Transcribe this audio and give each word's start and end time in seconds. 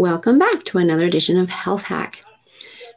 Welcome 0.00 0.38
back 0.38 0.64
to 0.64 0.78
another 0.78 1.04
edition 1.04 1.36
of 1.36 1.50
Health 1.50 1.82
Hack. 1.82 2.24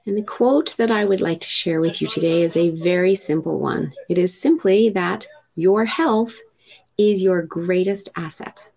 And 0.05 0.17
the 0.17 0.23
quote 0.23 0.77
that 0.77 0.89
I 0.89 1.03
would 1.03 1.19
like 1.19 1.41
to 1.41 1.49
share 1.49 1.81
with 1.81 2.01
you 2.01 2.07
today 2.07 2.43
is 2.43 2.55
a 2.55 2.69
very 2.69 3.13
simple 3.13 3.59
one. 3.59 3.91
It 4.07 4.17
is 4.17 4.39
simply 4.39 4.87
that 4.87 5.27
your 5.53 5.83
health 5.83 6.37
is 6.97 7.21
your 7.21 7.41
greatest 7.41 8.07
asset. 8.15 8.69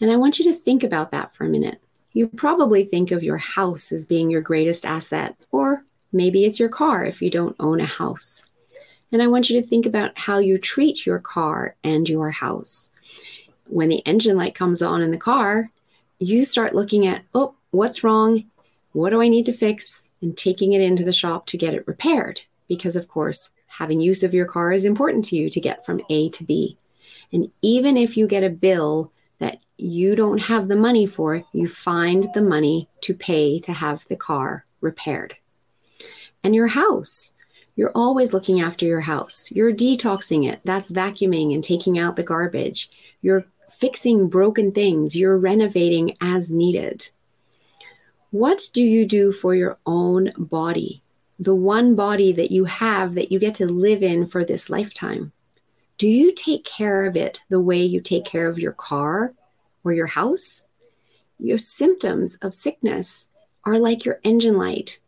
And 0.00 0.10
I 0.10 0.16
want 0.16 0.40
you 0.40 0.44
to 0.46 0.58
think 0.58 0.82
about 0.82 1.12
that 1.12 1.32
for 1.32 1.44
a 1.44 1.48
minute. 1.48 1.80
You 2.12 2.26
probably 2.26 2.84
think 2.84 3.12
of 3.12 3.22
your 3.22 3.38
house 3.38 3.92
as 3.92 4.06
being 4.06 4.28
your 4.28 4.42
greatest 4.42 4.84
asset, 4.84 5.36
or 5.52 5.84
maybe 6.12 6.44
it's 6.44 6.58
your 6.58 6.68
car 6.68 7.04
if 7.04 7.22
you 7.22 7.30
don't 7.30 7.54
own 7.60 7.80
a 7.80 7.86
house. 7.86 8.44
And 9.12 9.22
I 9.22 9.28
want 9.28 9.48
you 9.48 9.62
to 9.62 9.64
think 9.64 9.86
about 9.86 10.18
how 10.18 10.38
you 10.38 10.58
treat 10.58 11.06
your 11.06 11.20
car 11.20 11.76
and 11.84 12.08
your 12.08 12.32
house. 12.32 12.90
When 13.68 13.88
the 13.88 14.04
engine 14.04 14.36
light 14.36 14.56
comes 14.56 14.82
on 14.82 15.00
in 15.00 15.12
the 15.12 15.16
car, 15.16 15.70
you 16.24 16.44
start 16.44 16.74
looking 16.74 17.06
at, 17.06 17.22
oh, 17.34 17.54
what's 17.70 18.02
wrong? 18.02 18.44
What 18.92 19.10
do 19.10 19.20
I 19.20 19.28
need 19.28 19.46
to 19.46 19.52
fix? 19.52 20.02
And 20.22 20.36
taking 20.36 20.72
it 20.72 20.80
into 20.80 21.04
the 21.04 21.12
shop 21.12 21.46
to 21.46 21.58
get 21.58 21.74
it 21.74 21.86
repaired. 21.86 22.40
Because, 22.66 22.96
of 22.96 23.08
course, 23.08 23.50
having 23.66 24.00
use 24.00 24.22
of 24.22 24.32
your 24.32 24.46
car 24.46 24.72
is 24.72 24.84
important 24.84 25.26
to 25.26 25.36
you 25.36 25.50
to 25.50 25.60
get 25.60 25.84
from 25.84 26.00
A 26.08 26.30
to 26.30 26.44
B. 26.44 26.78
And 27.32 27.50
even 27.60 27.96
if 27.96 28.16
you 28.16 28.26
get 28.26 28.44
a 28.44 28.50
bill 28.50 29.12
that 29.38 29.58
you 29.76 30.14
don't 30.14 30.38
have 30.38 30.68
the 30.68 30.76
money 30.76 31.06
for, 31.06 31.44
you 31.52 31.68
find 31.68 32.28
the 32.32 32.42
money 32.42 32.88
to 33.02 33.12
pay 33.12 33.58
to 33.60 33.72
have 33.72 34.04
the 34.04 34.16
car 34.16 34.64
repaired. 34.80 35.36
And 36.42 36.54
your 36.54 36.68
house, 36.68 37.34
you're 37.76 37.92
always 37.94 38.32
looking 38.32 38.60
after 38.60 38.86
your 38.86 39.00
house. 39.00 39.50
You're 39.50 39.72
detoxing 39.72 40.48
it. 40.50 40.60
That's 40.64 40.92
vacuuming 40.92 41.52
and 41.52 41.62
taking 41.62 41.98
out 41.98 42.16
the 42.16 42.22
garbage. 42.22 42.88
You're 43.20 43.46
fixing 43.78 44.28
broken 44.28 44.72
things, 44.72 45.16
you're 45.16 45.38
renovating 45.38 46.16
as 46.20 46.50
needed. 46.50 47.10
What 48.30 48.62
do 48.72 48.82
you 48.82 49.06
do 49.06 49.32
for 49.32 49.54
your 49.54 49.78
own 49.86 50.32
body? 50.36 51.02
The 51.38 51.54
one 51.54 51.94
body 51.94 52.32
that 52.32 52.50
you 52.50 52.64
have 52.64 53.14
that 53.14 53.30
you 53.30 53.38
get 53.38 53.54
to 53.56 53.66
live 53.66 54.02
in 54.02 54.26
for 54.26 54.44
this 54.44 54.70
lifetime. 54.70 55.32
Do 55.98 56.08
you 56.08 56.32
take 56.32 56.64
care 56.64 57.04
of 57.04 57.16
it 57.16 57.42
the 57.48 57.60
way 57.60 57.82
you 57.82 58.00
take 58.00 58.24
care 58.24 58.48
of 58.48 58.58
your 58.58 58.72
car 58.72 59.34
or 59.84 59.92
your 59.92 60.06
house? 60.08 60.62
Your 61.38 61.58
symptoms 61.58 62.36
of 62.42 62.54
sickness 62.54 63.28
are 63.64 63.78
like 63.78 64.04
your 64.04 64.20
engine 64.24 64.56
light. 64.56 64.98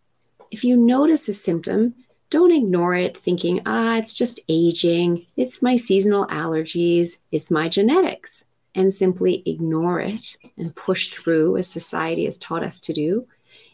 If 0.50 0.64
you 0.64 0.76
notice 0.76 1.28
a 1.28 1.34
symptom, 1.34 1.94
don't 2.30 2.52
ignore 2.52 2.94
it 2.94 3.16
thinking, 3.16 3.60
ah, 3.66 3.96
it's 3.96 4.14
just 4.14 4.40
aging, 4.48 5.26
it's 5.36 5.62
my 5.62 5.76
seasonal 5.76 6.26
allergies, 6.26 7.16
it's 7.30 7.50
my 7.50 7.68
genetics 7.68 8.44
and 8.76 8.94
simply 8.94 9.42
ignore 9.46 10.00
it 10.00 10.36
and 10.56 10.76
push 10.76 11.08
through 11.08 11.56
as 11.56 11.66
society 11.66 12.26
has 12.26 12.36
taught 12.36 12.62
us 12.62 12.78
to 12.80 12.92
do. 12.92 13.26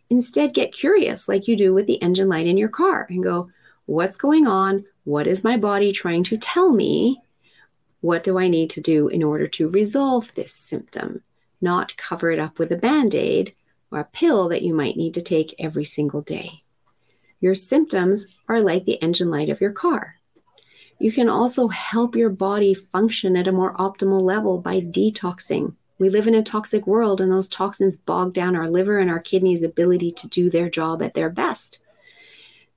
Instead, 0.08 0.54
get 0.54 0.72
curious 0.72 1.28
like 1.28 1.48
you 1.48 1.56
do 1.56 1.74
with 1.74 1.86
the 1.86 2.00
engine 2.00 2.28
light 2.28 2.46
in 2.46 2.56
your 2.56 2.68
car 2.68 3.06
and 3.10 3.22
go, 3.22 3.50
What's 3.84 4.16
going 4.16 4.46
on? 4.46 4.84
What 5.04 5.26
is 5.26 5.42
my 5.42 5.56
body 5.56 5.90
trying 5.90 6.22
to 6.24 6.38
tell 6.38 6.72
me? 6.72 7.20
What 8.00 8.22
do 8.22 8.38
I 8.38 8.46
need 8.46 8.70
to 8.70 8.80
do 8.80 9.08
in 9.08 9.22
order 9.22 9.48
to 9.48 9.68
resolve 9.68 10.32
this 10.32 10.54
symptom? 10.54 11.22
Not 11.60 11.96
cover 11.96 12.30
it 12.30 12.38
up 12.38 12.58
with 12.58 12.70
a 12.70 12.76
band 12.76 13.14
aid 13.14 13.54
or 13.90 13.98
a 13.98 14.04
pill 14.04 14.48
that 14.48 14.62
you 14.62 14.72
might 14.72 14.96
need 14.96 15.14
to 15.14 15.22
take 15.22 15.54
every 15.58 15.84
single 15.84 16.20
day. 16.20 16.62
Your 17.40 17.56
symptoms 17.56 18.26
are 18.48 18.60
like 18.60 18.84
the 18.84 19.02
engine 19.02 19.30
light 19.30 19.50
of 19.50 19.60
your 19.60 19.72
car. 19.72 20.16
You 21.02 21.10
can 21.10 21.28
also 21.28 21.66
help 21.66 22.14
your 22.14 22.30
body 22.30 22.74
function 22.74 23.36
at 23.36 23.48
a 23.48 23.52
more 23.52 23.74
optimal 23.74 24.22
level 24.22 24.58
by 24.58 24.80
detoxing. 24.80 25.74
We 25.98 26.08
live 26.08 26.28
in 26.28 26.34
a 26.36 26.44
toxic 26.44 26.86
world, 26.86 27.20
and 27.20 27.30
those 27.30 27.48
toxins 27.48 27.96
bog 27.96 28.32
down 28.32 28.54
our 28.54 28.70
liver 28.70 29.00
and 29.00 29.10
our 29.10 29.18
kidneys' 29.18 29.64
ability 29.64 30.12
to 30.12 30.28
do 30.28 30.48
their 30.48 30.70
job 30.70 31.02
at 31.02 31.14
their 31.14 31.28
best. 31.28 31.80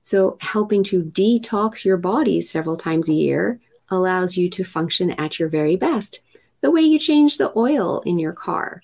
So, 0.02 0.38
helping 0.40 0.82
to 0.84 1.04
detox 1.04 1.84
your 1.84 1.98
body 1.98 2.40
several 2.40 2.76
times 2.76 3.08
a 3.08 3.14
year 3.14 3.60
allows 3.90 4.36
you 4.36 4.50
to 4.50 4.64
function 4.64 5.12
at 5.12 5.38
your 5.38 5.48
very 5.48 5.76
best, 5.76 6.18
the 6.62 6.72
way 6.72 6.80
you 6.80 6.98
change 6.98 7.36
the 7.36 7.56
oil 7.56 8.00
in 8.00 8.18
your 8.18 8.32
car. 8.32 8.82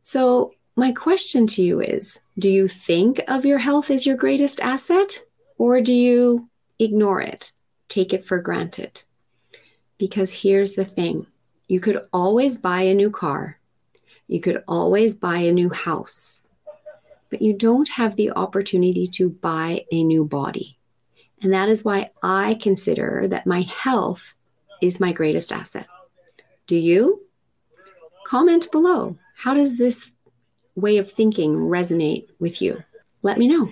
So, 0.00 0.54
my 0.74 0.92
question 0.92 1.46
to 1.48 1.62
you 1.62 1.82
is 1.82 2.18
Do 2.38 2.48
you 2.48 2.66
think 2.66 3.20
of 3.28 3.44
your 3.44 3.58
health 3.58 3.90
as 3.90 4.06
your 4.06 4.16
greatest 4.16 4.58
asset, 4.62 5.20
or 5.58 5.82
do 5.82 5.92
you 5.92 6.48
ignore 6.78 7.20
it? 7.20 7.52
Take 7.88 8.12
it 8.12 8.26
for 8.26 8.38
granted. 8.38 9.02
Because 9.98 10.32
here's 10.32 10.72
the 10.72 10.84
thing 10.84 11.26
you 11.66 11.80
could 11.80 12.06
always 12.12 12.56
buy 12.56 12.82
a 12.82 12.94
new 12.94 13.10
car, 13.10 13.58
you 14.26 14.40
could 14.40 14.62
always 14.68 15.14
buy 15.14 15.38
a 15.38 15.52
new 15.52 15.70
house, 15.70 16.46
but 17.30 17.42
you 17.42 17.52
don't 17.52 17.88
have 17.88 18.16
the 18.16 18.30
opportunity 18.30 19.06
to 19.06 19.30
buy 19.30 19.84
a 19.92 20.02
new 20.02 20.24
body. 20.24 20.78
And 21.42 21.52
that 21.52 21.68
is 21.68 21.84
why 21.84 22.10
I 22.22 22.58
consider 22.60 23.26
that 23.28 23.46
my 23.46 23.62
health 23.62 24.34
is 24.82 25.00
my 25.00 25.12
greatest 25.12 25.52
asset. 25.52 25.86
Do 26.66 26.76
you? 26.76 27.22
Comment 28.26 28.70
below. 28.70 29.16
How 29.36 29.54
does 29.54 29.78
this 29.78 30.12
way 30.74 30.98
of 30.98 31.10
thinking 31.10 31.56
resonate 31.56 32.28
with 32.38 32.60
you? 32.60 32.82
Let 33.22 33.38
me 33.38 33.48
know. 33.48 33.66